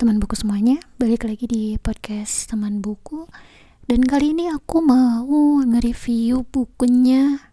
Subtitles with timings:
[0.00, 3.28] teman buku semuanya, balik lagi di podcast teman buku.
[3.84, 5.28] Dan kali ini aku mau
[5.60, 7.52] nge-review bukunya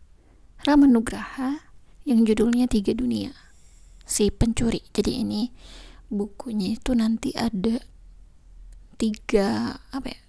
[0.63, 1.59] Rama Nugraha
[2.07, 3.35] yang judulnya Tiga Dunia.
[4.07, 4.79] Si Pencuri.
[4.95, 5.51] Jadi ini
[6.07, 7.83] bukunya itu nanti ada
[8.95, 10.19] tiga, apa ya,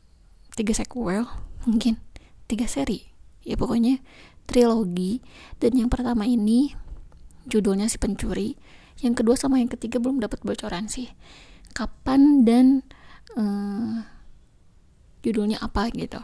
[0.59, 1.23] tiga sequel
[1.71, 2.03] mungkin,
[2.51, 3.15] tiga seri.
[3.47, 4.03] Ya pokoknya
[4.51, 5.23] trilogi.
[5.63, 6.75] Dan yang pertama ini
[7.47, 8.59] judulnya Si Pencuri.
[9.07, 11.15] Yang kedua sama yang ketiga belum dapat bocoran sih
[11.73, 12.67] kapan dan
[13.37, 14.05] uh,
[15.23, 16.23] judulnya apa gitu.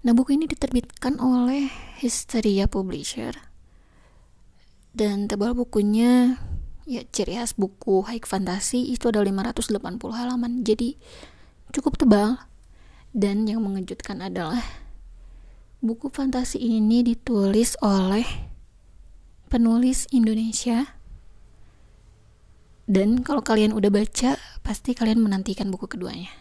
[0.00, 1.68] Nah buku ini diterbitkan oleh
[2.00, 3.36] Hysteria Publisher.
[4.90, 6.40] Dan tebal bukunya
[6.88, 9.76] ya ciri khas buku high fantasy itu ada 580
[10.16, 10.64] halaman.
[10.64, 10.96] Jadi
[11.70, 12.40] cukup tebal.
[13.10, 14.62] Dan yang mengejutkan adalah
[15.82, 18.22] buku fantasi ini ditulis oleh
[19.50, 20.99] penulis Indonesia
[22.90, 24.34] dan kalau kalian udah baca,
[24.66, 26.34] pasti kalian menantikan buku keduanya.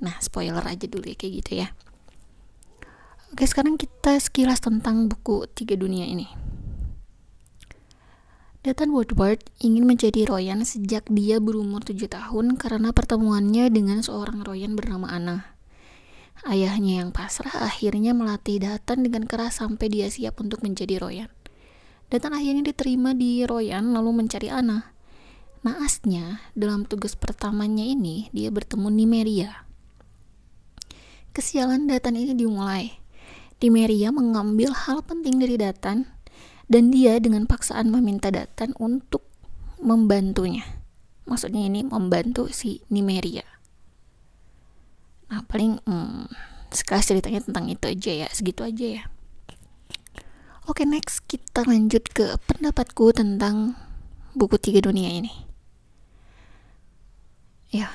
[0.00, 1.68] Nah, spoiler aja dulu ya kayak gitu ya.
[3.28, 6.24] Oke, sekarang kita sekilas tentang buku Tiga Dunia ini.
[8.64, 14.78] Dathan Woodward ingin menjadi Royan sejak dia berumur 7 tahun karena pertemuannya dengan seorang Royan
[14.78, 15.58] bernama Anna.
[16.46, 21.30] Ayahnya yang pasrah akhirnya melatih Dathan dengan keras sampai dia siap untuk menjadi Royan.
[22.08, 24.91] Dathan akhirnya diterima di Royan lalu mencari Anna.
[25.62, 29.62] Naasnya, dalam tugas pertamanya ini, dia bertemu Nimeria.
[31.30, 32.98] Kesialan Datan ini dimulai.
[33.62, 36.10] Nimeria mengambil hal penting dari Datan,
[36.66, 39.22] dan dia dengan paksaan meminta Datan untuk
[39.78, 40.66] membantunya.
[41.30, 43.46] Maksudnya ini membantu si Nimeria.
[45.30, 46.26] Nah, paling hmm,
[46.74, 49.02] sekelas ceritanya tentang itu aja ya, segitu aja ya.
[50.66, 53.78] Oke, next kita lanjut ke pendapatku tentang
[54.34, 55.51] buku Tiga Dunia ini
[57.72, 57.88] ya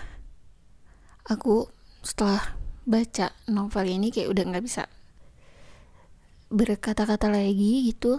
[1.30, 1.70] aku
[2.02, 2.58] setelah
[2.88, 4.90] baca novel ini kayak udah nggak bisa
[6.50, 8.18] berkata-kata lagi gitu.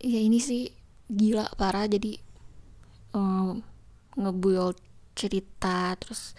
[0.00, 0.72] Ya ini sih
[1.10, 1.84] gila parah.
[1.90, 2.16] Jadi
[3.12, 3.60] um,
[4.16, 4.78] ngebuild
[5.18, 6.32] cerita terus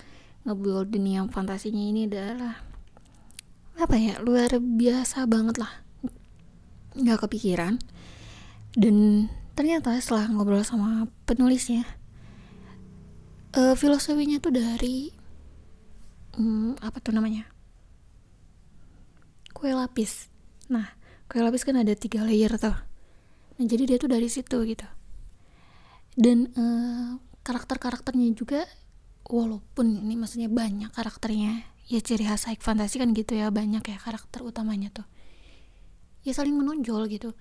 [0.48, 2.58] ngebuild dunia fantasinya ini adalah
[3.78, 5.84] apa ya luar biasa banget lah.
[6.98, 7.78] Nggak kepikiran.
[8.72, 11.84] Dan ternyata setelah ngobrol sama penulisnya
[13.56, 15.12] uh, filosofinya tuh dari
[16.40, 17.48] um, apa tuh namanya?
[19.52, 20.32] Kue lapis.
[20.72, 20.96] Nah
[21.28, 22.76] kue lapis kan ada tiga layer tuh.
[23.60, 24.88] Nah jadi dia tuh dari situ gitu.
[26.16, 28.68] Dan uh, karakter-karakternya juga
[29.28, 33.98] walaupun ini maksudnya banyak karakternya ya ciri khas high fantasy kan gitu ya banyak ya
[34.00, 35.08] karakter utamanya tuh.
[36.22, 37.34] Ya saling menonjol gitu.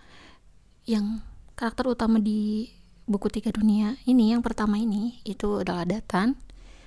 [0.88, 1.20] Yang
[1.58, 2.72] karakter utama di
[3.10, 6.38] buku tiga dunia ini yang pertama ini itu adalah Datan.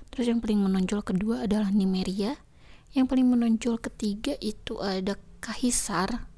[0.07, 2.39] Terus yang paling menonjol kedua adalah Nimeria.
[2.95, 6.31] Yang paling menonjol ketiga itu ada Kaisar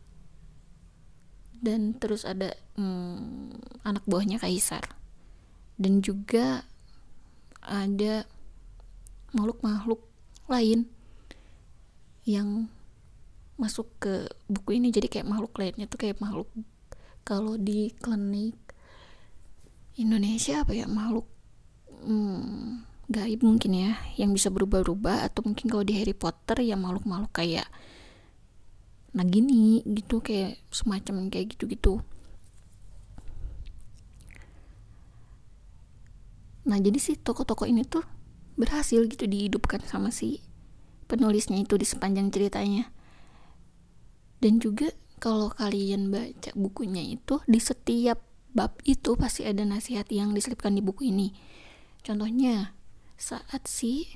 [1.61, 3.53] dan terus ada hmm,
[3.85, 4.81] anak buahnya Kaisar
[5.77, 6.65] dan juga
[7.61, 8.25] ada
[9.37, 10.01] makhluk-makhluk
[10.49, 10.89] lain
[12.25, 12.73] yang
[13.61, 14.89] masuk ke buku ini.
[14.89, 16.49] Jadi kayak makhluk lainnya tuh kayak makhluk
[17.21, 18.64] kalau di klinik
[19.95, 20.85] Indonesia apa ya?
[20.87, 21.27] Makhluk
[22.03, 27.31] hmm, gaib mungkin ya yang bisa berubah-ubah atau mungkin kalau di Harry Potter ya makhluk-makhluk
[27.31, 27.67] kayak
[29.15, 32.03] Nagini gitu kayak semacam kayak gitu-gitu.
[36.67, 38.03] Nah jadi sih toko-toko ini tuh
[38.59, 40.43] berhasil gitu dihidupkan sama si
[41.07, 42.91] penulisnya itu di sepanjang ceritanya.
[44.43, 44.91] Dan juga
[45.23, 48.19] kalau kalian baca bukunya itu di setiap
[48.55, 51.35] bab itu pasti ada nasihat yang diselipkan di buku ini.
[52.01, 52.71] Contohnya,
[53.19, 54.15] saat si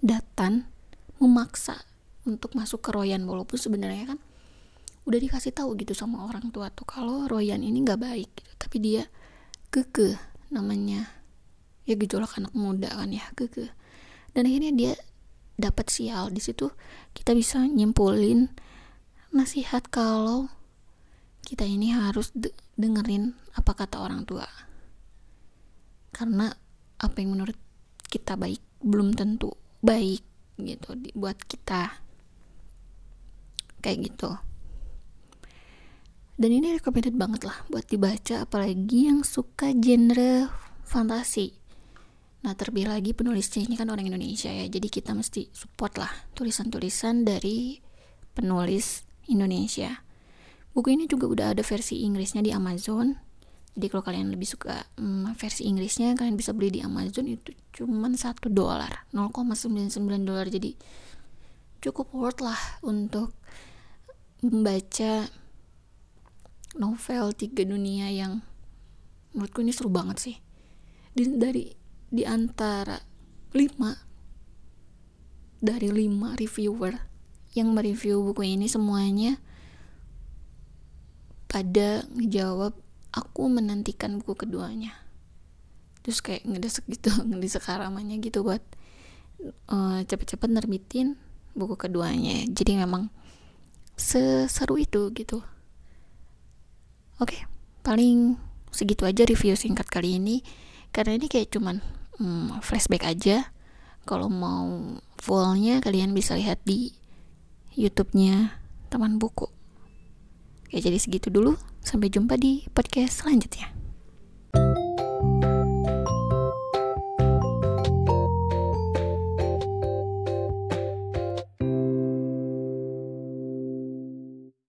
[0.00, 0.68] Datan
[1.20, 1.84] memaksa
[2.28, 4.18] untuk masuk ke Royan walaupun sebenarnya kan
[5.06, 8.52] udah dikasih tahu gitu sama orang tua tuh kalau Royan ini nggak baik gitu.
[8.58, 9.02] tapi dia
[9.70, 10.18] keke
[10.50, 11.06] namanya
[11.86, 13.70] ya gejolak anak muda kan ya keke
[14.34, 14.92] dan akhirnya dia
[15.56, 16.74] dapat sial di situ
[17.14, 18.50] kita bisa nyimpulin
[19.30, 20.50] nasihat kalau
[21.46, 24.42] kita ini harus de dengerin apa kata orang tua.
[26.10, 26.50] Karena
[26.98, 27.54] apa yang menurut
[28.10, 30.26] kita baik belum tentu baik
[30.58, 32.02] gitu buat kita.
[33.78, 34.30] Kayak gitu.
[36.36, 40.50] Dan ini recommended banget lah buat dibaca apalagi yang suka genre
[40.82, 41.54] fantasi.
[42.42, 47.22] Nah terlebih lagi penulisnya ini kan orang Indonesia ya jadi kita mesti support lah tulisan-tulisan
[47.22, 47.78] dari
[48.34, 50.05] penulis Indonesia
[50.76, 53.16] Buku ini juga udah ada versi Inggrisnya di Amazon.
[53.72, 57.32] Jadi kalau kalian lebih suka hmm, versi Inggrisnya kalian bisa beli di Amazon.
[57.32, 59.96] Itu cuman satu dolar 0,99
[60.28, 60.44] dolar.
[60.52, 60.76] Jadi
[61.80, 63.32] cukup worth lah untuk
[64.44, 65.32] membaca
[66.76, 68.44] novel tiga dunia yang
[69.32, 70.36] menurutku ini seru banget sih.
[71.16, 71.72] Di, dari
[72.12, 73.00] di antara
[73.56, 73.96] lima
[75.56, 76.92] dari lima reviewer
[77.56, 79.40] yang mereview buku ini semuanya
[81.56, 82.76] pada ngejawab
[83.16, 84.92] aku menantikan buku keduanya.
[86.04, 88.60] Terus kayak ngedesek gitu ngedesek haramannya gitu buat
[89.72, 91.16] uh, cepet-cepet nerbitin
[91.56, 92.44] buku keduanya.
[92.44, 93.08] Jadi memang
[93.96, 95.40] seseru itu gitu.
[97.16, 97.40] Oke okay,
[97.80, 98.36] paling
[98.68, 100.44] segitu aja review singkat kali ini.
[100.92, 101.80] Karena ini kayak cuman
[102.20, 103.48] hmm, flashback aja.
[104.04, 106.92] Kalau mau fullnya kalian bisa lihat di
[107.72, 108.60] YouTube-nya
[108.92, 109.55] teman buku
[110.76, 111.56] Oke, jadi segitu dulu.
[111.80, 113.72] Sampai jumpa di podcast selanjutnya.